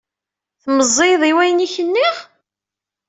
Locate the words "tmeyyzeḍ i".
0.61-1.31